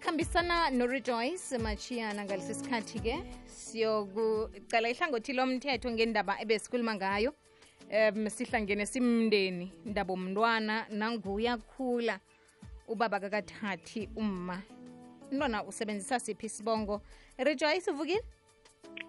[0.00, 3.14] sikhambisana norejoyce machiyana ngalesi sikhathi-ke
[3.46, 7.34] siyokucala ihlangothi lomthetho ngendaba ebesikhuluma ngayo.
[7.92, 12.20] Um sihlangene simndeni ndaba umntwana nanguyakhula
[12.88, 14.62] ubaba kakathathi umma.
[15.30, 17.02] Umntwana usebenzisa siphi isibongo?
[17.38, 18.22] Rejoice uvukile?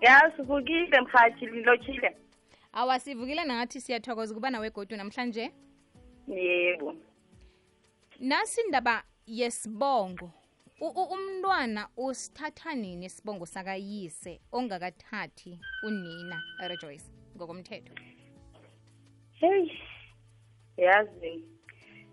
[0.02, 2.18] Ya sivukile mhathi lilotshile
[2.74, 5.52] awa sivukile nangathi siyathokoza ukuba nawe godu namhlanje.
[6.28, 6.96] Yebo.
[8.20, 10.32] Nasi indaba yesibongo
[10.82, 17.94] umntwana usithatha nini isibongo sakayise ongakathathi unina rejoyce ngokomthetho?
[19.40, 19.72] Hey
[20.78, 21.44] yazi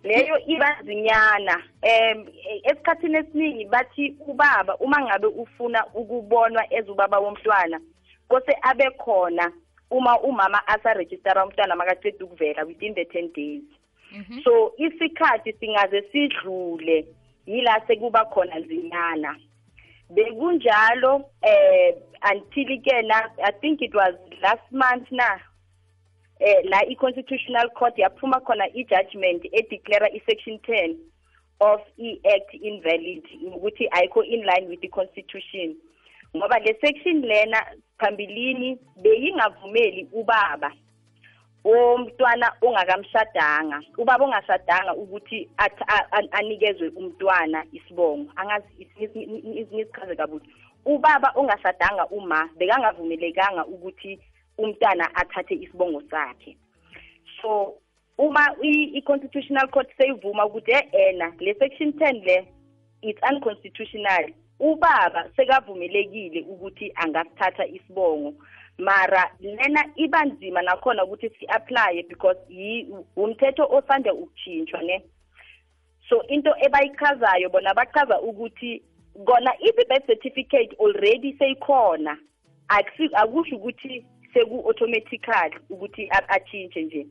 [0.02, 2.26] leyo ibazinyana em
[2.64, 7.80] esikhathini esiningi bathi ubaba uma ngabe ufuna ukubonwa ezubaba womntwana
[8.28, 9.52] kose abe khona
[9.90, 13.62] uma umama asarejistara umntwana makaceda ukuvela within the 10 days.
[14.12, 14.42] Mhm.
[14.44, 17.06] so isikhathi singaze sidlule.
[17.48, 19.36] Yila sekuba khona zinyana.
[20.10, 21.94] Bekunjalo eh
[22.30, 25.38] until ke na i think it was last month na
[26.40, 30.96] eh la i-constitutional court yaphuma khona i-judgment edeclare i-section 10
[31.60, 33.24] of i-act invalid
[33.54, 35.76] ukuthi ayikho in line with the constitution.
[36.36, 37.64] Ngoba le section lena
[37.98, 40.72] phambilini beyingavumeli ubaba.
[41.64, 45.48] Omntwana ongakamshadanga ubaba ongashadanga ukuthi
[46.30, 48.30] anikezwe umntwana isibongo.
[48.36, 50.48] Angazi ngisichaze kabuthi
[50.84, 54.18] ubaba ongashadanga uma bekangavumelekanga ukuthi
[54.58, 56.56] umntwana athathe isibongo sakhe.
[57.42, 57.74] So
[58.18, 62.46] uma i-constitutional court seyivuma ukuthi e-ena le section 10 le
[63.02, 68.34] it's unconstitutional ubaba sekavumelekile ukuthi angasithatha isibongo.
[68.78, 72.38] Mara lena iba nzima nakhona ukuthi si-applye because
[73.16, 75.02] umthetho osanda ukutshintshwa ne?
[76.08, 78.82] So into ebayichazayo bona bachaza ukuthi
[79.26, 82.16] kona i-birth certificate already seyikhona.
[82.68, 87.06] Akusho ukuthi seku-automatically ukuthi atshintshe nje.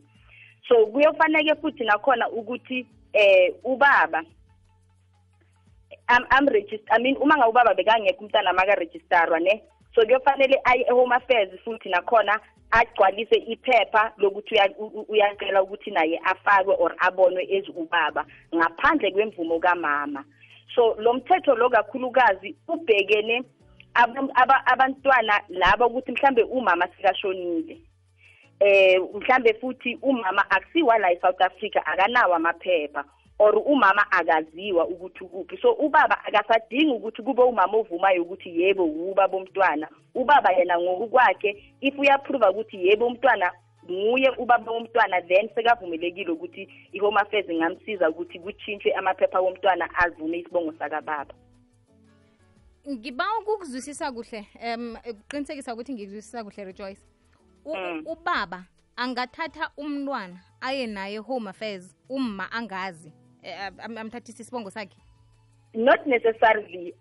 [0.67, 4.23] So kuyofaneke futhi nakhona ukuthi eh ubaba
[6.07, 9.63] am am register i mean uma ngabe ubaba bekangekho umntana makaregistarwa ne
[9.97, 12.39] so kuyofanele aye e-home affairs futhi nakhona
[12.71, 18.25] agcwalise iphepha lokuthi uya- u- u- uyacela ukuthi naye afakwe or abonwe as ubaba
[18.55, 20.23] ngaphandle kwemvumo kamama.
[20.75, 23.43] So lo mthetho lo kakhulukazi ubhekene
[23.93, 27.77] aba- aba- abantwana laba ukuthi mhlambe umama sikashonile
[28.59, 33.03] eh mhlambe futhi umama akusiwa la eSouth Africa akanawo amaphepha.
[33.39, 35.57] Or umama akaziwa ukuthi ukuphi.
[35.61, 41.99] So ubaba akasadingi ukuthi kube umama ovumayo ukuthi yebo uba bomntwana ubaba yena ngokwakhe if
[41.99, 43.51] uyaprova ukuthi yebo umntwana
[43.85, 50.73] nguye ubaba womntwana then sekavumelekile ukuthi i-home affairs ingamsiza ukuthi kutshintshwe amaphepha womntwana avume isibongo
[50.79, 51.33] sakababa.
[52.89, 57.01] Ngiba ukukuzwisisa kuhle um ukuqinisekisa ukuthi ngikuzwisisa kuhle rejoyce
[57.65, 58.03] U- Mm.
[58.05, 58.63] ubaba
[58.95, 63.11] angathatha umntwana aye naye home affairs umma angazi
[63.43, 64.97] eh, am- amthathise isibongo sakhe?
[65.73, 66.93] Not necessarily.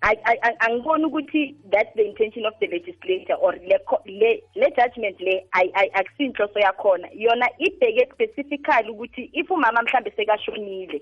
[0.60, 5.46] Angiboni ukuthi that's the intention of the legislator or le le le judgment le
[5.94, 7.08] akusinhloso yakhona.
[7.14, 11.00] Yona ibheke specifically ukuthi if umama mhlambe sekashonile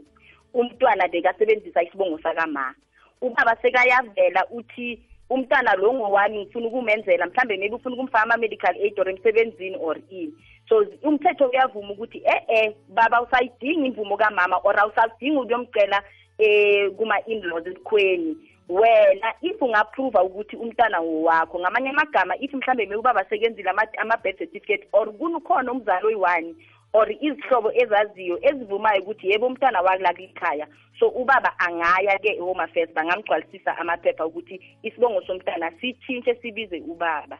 [0.54, 2.74] umntwana bekasebenzisa isibongo sakama
[3.20, 9.08] ubaba sekayavela uthi umntwana lo ngowami ngifuna ukumenzela mhlambe maybe ufuna ukumfaka ama-medical aid or
[9.08, 10.32] emsebenzini or ini
[10.68, 16.02] so umthetho uyavuma ukuthi e-e baba usayidinga imvumo kamama or awusadingi ukuyomcela
[16.38, 18.36] eh kuma-in-laws esikhweni.
[18.68, 24.38] Wena if ungaprova ukuthi umntwana ngowakho ngamanye amagama if mhlambe maybe ubaba sekenzile ama- ama-birth
[24.38, 26.54] certificate or kukhona umzali oyi-one
[26.94, 30.66] or izihlobo ezaziyo ezivumayo ukuthi yebo umntwana wakulakikhaya
[30.98, 37.38] so ubaba angaya-ke e-home affairs bangamgcwalisisa amaphepha ukuthi isibongo somntwana sitshintshe sibize ubaba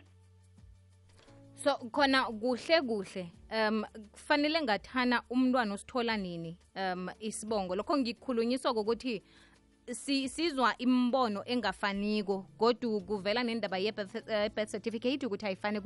[1.65, 3.33] so khona kuhle kuhle.
[3.51, 7.75] Um kufanele ngathana umntwana osithola nini um isibongo?
[7.77, 9.23] Lokho ngikukhulunyiswa kokuthi
[9.93, 15.81] si, sizwa imbono engafaniko kodwa kuvela nendaba ye-birth eh, certificate ukuthi ayifane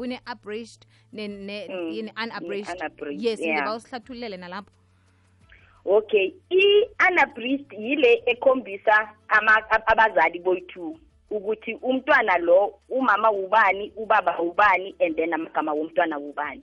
[1.46, 2.76] ne, Mm, yini, unabridged?
[3.10, 3.58] yes yeah.
[3.62, 4.70] ngiba usihlathululele nalapho.
[5.84, 9.14] Okay i-anabrist yile ekhombisa
[9.86, 10.98] abazali boyi-two
[11.30, 16.62] ukuthi umntwana lo umama ubani ubaba ubani and then amagama womntwana ubani.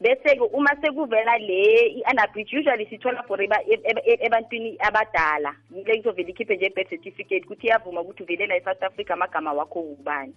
[0.00, 5.54] Bese-ke uma sekuvela le i-anabridge usually sithola for eba- eb- eb- ebantwini abadala.
[5.70, 10.34] Yile kuzovela ikhiphe nje i-birth certificate ukuthi iyavuma ukuthi uvelela e-south africa amagama wakho ubani.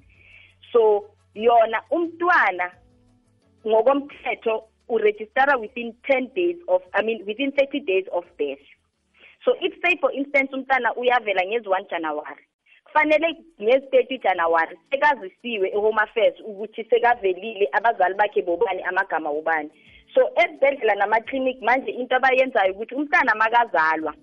[0.71, 2.71] So yona umntwana
[3.67, 8.63] ngokomthetho uregistera within 10 days of i mean within 30 days of birth.
[9.43, 12.45] So if say for instance umntana uyavela ngezi 1 january
[12.97, 19.69] kufanele ngezi-30 January sekazisiwe eHome Affairs ukuthi sekavelile abazali bakhe bobani amagama wobani.
[20.13, 24.13] So esibhedlela nama-clinic manje into abayenzayo ukuthi umntana makazalwa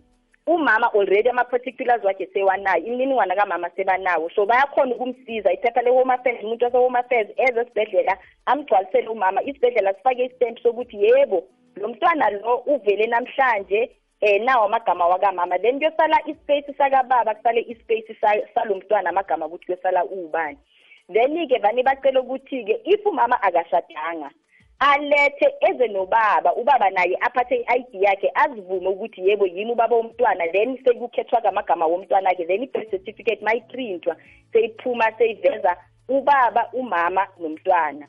[0.46, 4.30] umama already ama-particulars wakhe sewanayo imininingwana kamama sebanawo.
[4.34, 9.42] So bayakhona ukumsiza iphepha le-home affairs umuntu wase-home affairs eze esibhedlela amgcwalisele umama.
[9.42, 11.44] Isibhedlela sifake istamp sokuthi yebo
[11.76, 13.90] lo mntwana lo uvele namhlanje
[14.24, 15.58] eh nawo amagama wakamama.
[15.58, 18.16] Then kuyosala ispace sakababa kusale ispace
[18.54, 20.58] salo mntwana amagama ukuthi kuyosala ubani
[21.12, 24.30] then-ke vane bacela ukuthi-ke if umama akashadanga
[24.78, 30.52] alethe eze nobaba ubaba naye aphathe i-ID yakhe azivume ukuthi yebo yimi ubaba womntwana.
[30.52, 34.16] Then sekukhethwa amagama womntwana akhe then i-birth certificate mayiprintwa
[34.52, 35.76] seyiphuma seyiveza
[36.08, 38.08] ubaba umama nomntwana.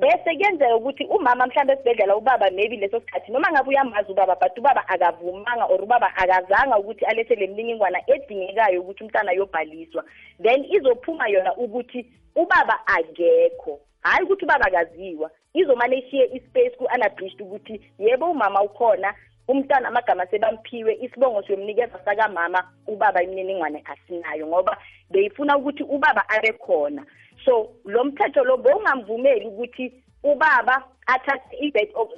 [0.00, 4.58] Bese kuyenzeka ukuthi umama mhlawumbe esibhedlela ubaba maybe leso sikhathi noma ngabe uyamazi ubaba but
[4.58, 10.04] ubaba akavumanga or ubaba akazanga ukuthi alethe le mniningwana edingekayo ukuthi umntana yobhaliswa
[10.42, 12.06] then izophuma yona ukuthi
[12.38, 13.80] ubaba akekho.
[14.00, 15.30] Hayi ukuthi ubaba akaziwa.
[15.54, 19.14] Izomane ishiye ispace ku-unablished ukuthi yebo umama ukhona
[19.48, 24.78] umntwana amagama sebamphiwe isibongo siyomnikeza sakamama ubaba imininingwane asinayo ngoba
[25.10, 27.06] beyifuna ukuthi ubaba abe khona.
[27.44, 29.92] So lo mthetho lo bowungamvumeli ukuthi
[30.22, 32.08] ubaba athathe i-birth of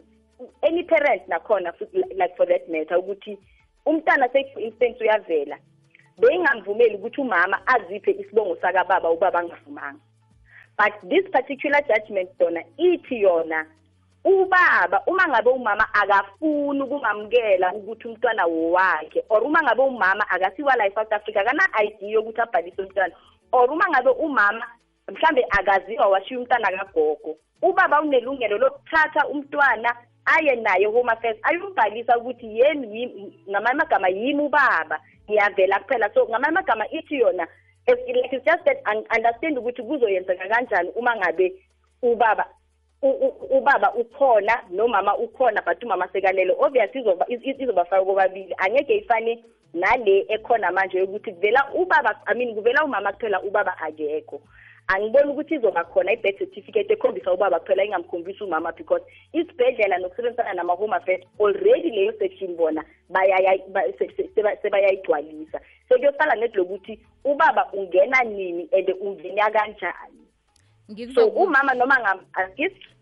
[0.63, 3.39] any parent nakhona like for that matter ukuthi
[3.87, 5.59] umntana for instance uyavela
[6.19, 10.01] beyingamvumeli ukuthi umama aziphe isibongo sakababa ubaba angavumanga.
[10.77, 13.67] But this particular judgment dona ithi yona
[14.25, 20.87] ubaba uma ngabe umama akafuni ukumamukela ukuthi umntwana wakhe or uma ngabe umama akasiwa la
[20.87, 23.15] eSouth Africa kana ID yokuthi abhalise umntwana
[23.53, 24.67] or uma ngabe umama
[25.09, 32.59] mhlambe akaziwa washiya umntwana kagogo ubaba unelungelo lokuthatha umntwana aye naye home affairs ayombhalisa ukuthi
[32.59, 36.11] yemi ngamanye amagama yimi ubaba ngiyavela kuphela.
[36.15, 37.47] So ngamanye amagama ithi yona
[37.87, 38.79] like it's just that
[39.17, 41.55] understand ukuthi kuzoyenzeka kanjani uma ngabe
[42.03, 42.45] ubaba
[43.51, 49.45] ubaba ukhona nomama ukhona but umama sekalele obviously izoba izobafaka kobabili angeke ifane
[49.75, 54.41] nale ekhona manje yokuthi kuvela ubaba i mean kuvela umama kuphela ubaba akekho.
[54.89, 59.03] Angiboni ukuthi izoba khona i-birth certificate ekhombisa ubaba kuphela ingamkhombisi umama because
[59.33, 62.85] isibhedlela nokusebenzisana nama-home affairs already leyo section bona
[64.63, 65.61] sebayayigcwalisa.
[65.89, 70.20] Sekuyosala nedilokuthi ubaba ungena nini and ungena kanjani
[71.15, 71.97] so umama noma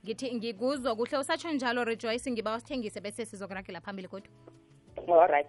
[0.05, 1.19] ngithi ngikuzwa kuhle.
[1.19, 4.33] Usatsho njalo rejoyce ngiba usithengise bese sizokuragela phambili kodwa
[5.09, 5.49] all right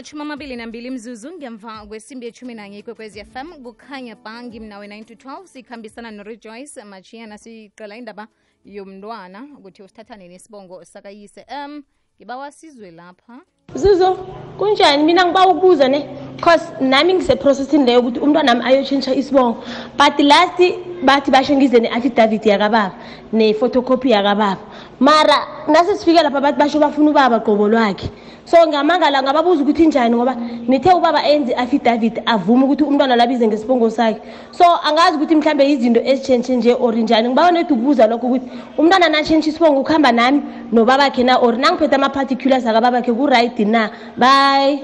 [0.00, 5.14] amachumi amabili nambili mzuzu ngemva kwesimbi yechumi nanye ikwekwezi fm kukhanya bhangi mnawe 9 to
[5.14, 8.28] 12 sikhambisana norejoyce machiyana siqela indaba
[8.64, 11.46] yomntwana ukuthi usithatha nini isibongo sakayise.
[11.56, 11.82] Um
[12.16, 13.40] ngiba wasizwe lapha.
[13.74, 14.16] Zuzu
[14.58, 15.04] kunjani?
[15.04, 16.08] Mina ngiba ukubuza ne
[16.40, 19.64] cause nami ngiseprocessini leyo ukuthi umntwana nami ayotshintsha isibongo.
[19.98, 20.60] But last
[21.02, 22.94] bathi basho ngize ne-affidavit yakababa
[23.32, 24.58] ne-photocopy yakababa.
[25.00, 28.10] Mara nase sifike lapha bathi basho bafuna ubaba qobo lwakhe.
[28.44, 30.34] So ngamangala ngababuza ukuthi njani ngoba
[30.68, 34.20] nithe ubaba enze i-affidavit avume ukuthi umntwana labize ngesibongo sakhe.
[34.50, 37.28] So angazi ukuthi mhlambe izinto ezitshentshe nje or njani.
[37.28, 42.66] Ngibawa nedi ukubuza lokho ukuthi umntwana natshentshe isibongo ukuhamba nami nobabakhe na or nangiphethe ama-particulars
[42.66, 43.90] akababakhe ku-right na?
[44.16, 44.82] Bye.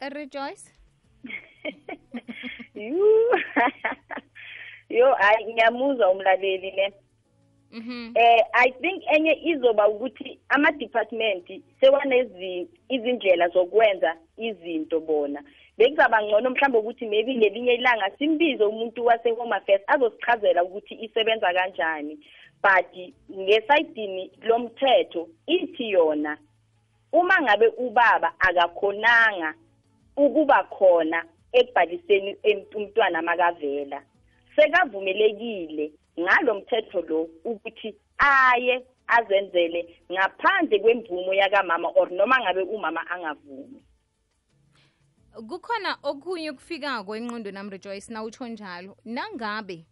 [0.00, 0.64] Rejoice
[4.88, 6.92] yo hayi ngiyamuzwa umlaleli le.
[7.72, 8.12] Mhm.
[8.14, 15.42] eh i think enye izoba ukuthi ama department sewanezi izindlela zokwenza izinto bona.
[15.78, 21.52] Bekuzaba ngcono mhlawumbe ukuthi maybe ngelinye ilanga simbize umuntu wase home affairs azosichazela ukuthi isebenza
[21.52, 22.18] kanjani.
[22.62, 26.38] But ngesayidini lomthetho ithi yona
[27.12, 29.54] uma ngabe ubaba akakhonanga
[30.16, 32.36] ukuba khona ekubhaliseni
[32.76, 34.02] umntwana makavela.
[34.58, 43.82] Sekavumelekile ngalo mthetho lo ukuthi aye azenzele ngaphandle kwemvumo yakamama or noma ngabe umama angavumi.
[45.48, 48.96] Kukhona okunye ukufika kwenqondo nami rejoice na utsho njalo?
[49.04, 49.86] Nangabe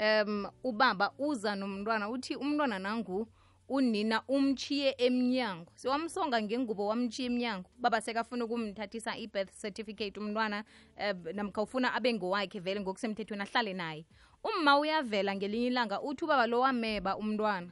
[0.00, 3.26] um ubaba uza nomntwana uthi umntwana nangu
[3.70, 5.72] unina umchiye emnyango.
[5.74, 7.70] Siwamsonga ngengubo wamchiye emnyango.
[7.78, 10.64] Baba sekafuna ukumthathisa i-birth certificate umntwana
[10.98, 14.04] um namkha ufuna abe ngowakhe vele ngokusemthethweni ahlale naye.
[14.42, 17.70] Umma uyavela ngelinye ilanga uthi ubaba lo wameba umntwana.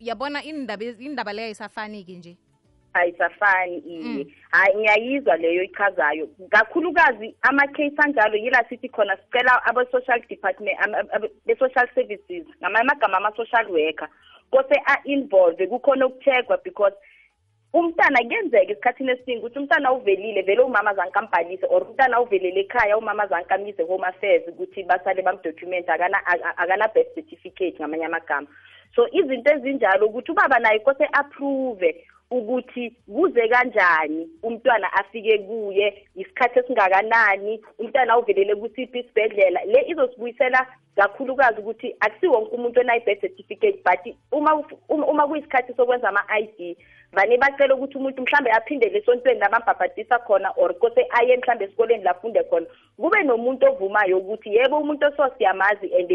[0.00, 2.36] Yabona indaba indaba leyo isafaniki nje
[2.98, 4.26] ayisafani iye.
[4.50, 6.28] Hayi ngiyayizwa leyo ichazayo.
[6.50, 10.78] Kakhulukazi ama-case anjalo yila sithi khona sicela abo-social department
[11.46, 14.08] be-social services ngamagama ama-social worker
[14.50, 16.96] kose a-involve kukhona ukucheckwa because
[17.72, 23.26] umntana kuyenzeka esikhathini esiningi ukuthi umntana uvelile vele umama zankampanise or umntana uvelele ekhaya umama
[23.26, 28.46] zankamise home affairs ukuthi basale bamdocument akana-birth certificate ngamanye amagama.
[28.94, 36.58] So izinto ezinjalo ukuthi ubaba naye kose approve ukuthi kuze kanjani umntwana afike kuye isikhathi
[36.58, 39.60] esingakanani umntwana uvelele kusiphi isibhedlela.
[39.64, 40.66] Le izosibuyisela
[40.96, 46.76] kakhulukazi ukuthi akusi wonke umuntu onayi-birth certificate but uma uma kuyisikhathi sokwenza ama-i d
[47.12, 52.42] vane bacela ukuthi umuntu mhlambe aphindele esontweni labambhabhadisa khona or kose aye mhlambe esikoleni lafunde
[52.44, 52.66] khona
[52.96, 56.10] kube nomuntu ovumayo ukuthi yebo umuntu oso siyamazi and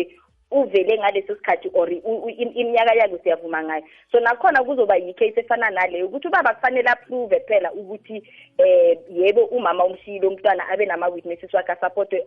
[0.52, 3.84] uvele ngaleso sikhathi or iminyaka yakhe siyavuma ngayo.
[4.12, 8.24] So nakhona kuzoba yi-case efana naleyo ukuthi ubaba kufanele approve phela ukuthi
[8.58, 12.24] eh yebo umama umshiyile umntwana abe nama-witnesses wakhe asupportwe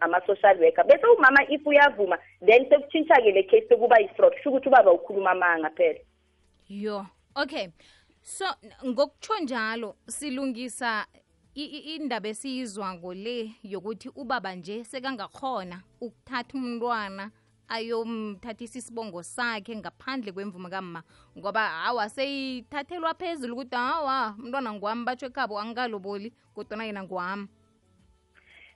[0.00, 0.84] ama-social worker.
[0.84, 5.70] Bese umama if uyavuma then sekutshintsha-ke le case sekuba yi-fraud kusho ukuthi ubaba ukhuluma amanga
[5.70, 5.98] phela.
[6.68, 7.68] Yo okay.
[8.22, 8.44] So
[8.86, 11.06] ngokutsho njalo silungisa
[11.54, 17.30] indaba esiyizwa ngole yokuthi ubaba nje sekangakhona ukuthatha umntwana
[17.68, 21.02] ayomthathisa isibongo sakhe ngaphandle kwemvumo kamma.
[21.38, 27.48] Ngoba hawa seyithathelwa phezulu ukuthi hawa umntwana ngwami batsho ekhabo angikaloboli kodwana yena ngwami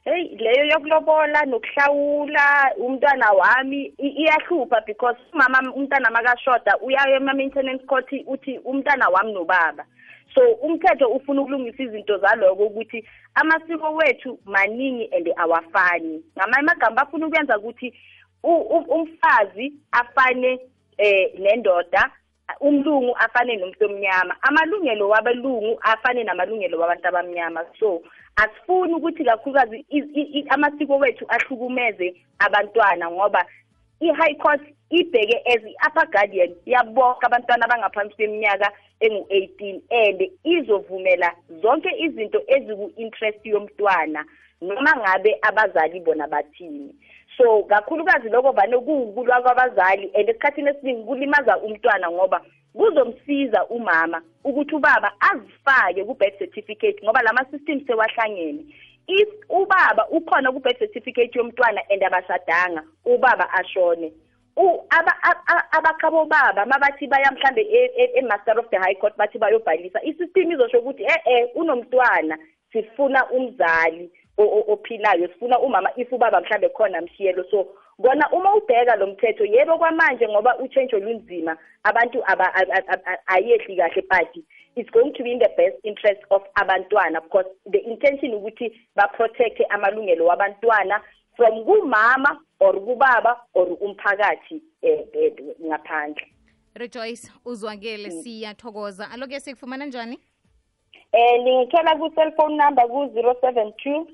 [0.04, 8.58] heyi leyo yokulobola nokuhlawula umntwana wami iyahlupha because umama umntana makashoda uyayo ema-maintenance court uthi
[8.58, 9.84] umntana wami nobaba
[10.34, 13.04] so umthetho ufuna ukulungisa izinto zaloko ukuthi
[13.34, 16.22] amasiko wethu maningi and awafani.
[16.36, 17.94] Ngamanye amagama bafuna ukwenza ukuthi
[18.88, 20.60] umfazi afane
[20.98, 22.10] eh nendoda
[22.60, 24.36] umlungu afane nomuntu omnyama.
[24.42, 27.64] Amalungelo wabelungu afane namalungelo wabantu abamnyama.
[27.80, 28.02] So
[28.36, 29.84] asifuni ukuthi kakhulukazi
[30.48, 33.44] amasiko wethu ahlukumeze abantwana ngoba
[34.00, 36.54] i-high court ibheke as i-upper guardian.
[36.66, 44.24] Yabonke abantwana abangaphansi kweminyaka engu-18 and izovumela zonke izinto eziku-interest yomntwana
[44.60, 46.94] noma ngabe abazali bona bathini.
[47.36, 52.40] So kakhulukazi lokho vane kuwukulwa kwabazali and esikhathini esiningi kulimaza umntwana ngoba
[52.72, 58.64] kuzomsiza umama ukuthi ubaba azifake ku-birth certificate ngoba lama system sewahlangene.
[59.08, 64.12] If ubaba ukhona ku-birth certificate yomntwana and abashadanga ubaba ashone.
[65.72, 67.62] Abakhabo baba mabathi baya mhlambe
[68.18, 72.38] e-master of the high court bathi bayobhalisa isystem izosho ukuthi e-e unomntwana
[72.72, 77.44] sifuna umzali ophilayo sifuna umama if ubaba mhlambe khona mshiyelo.
[77.50, 77.68] So
[78.02, 82.22] kona uma ubheka lo mthetho yebo kwamanje ngoba utshentsho lunzima abantu
[83.26, 84.44] ayehli kahle but
[84.78, 89.64] it's going to be in the best interest of abantwana because the intention ukuthi ba-protecte
[89.70, 91.00] amalungelo wabantwana
[91.36, 95.32] from kumama or kubaba or umphakathi eh, eh,
[95.66, 96.26] ngaphandle.
[96.74, 99.10] Rejoyce uzwakele siyathokoza.
[99.10, 100.18] Aloke sikufumana njani?
[101.12, 104.06] Eh ngingithola ku-cellphone number ku-zero seven two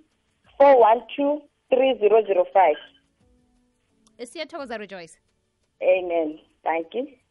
[0.59, 2.77] four one two three zero zero five.
[4.27, 5.19] Siyathokoza rejoyce
[5.83, 6.39] amen.
[6.63, 7.24] Thank you.